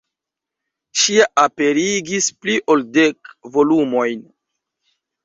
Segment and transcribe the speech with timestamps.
[1.01, 4.25] Ŝi aperigis pli ol dek volumojn.